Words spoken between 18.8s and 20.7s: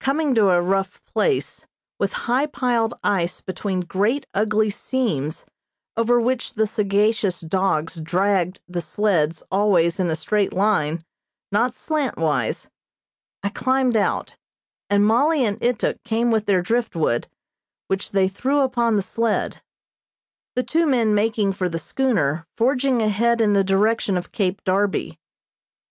the sled; the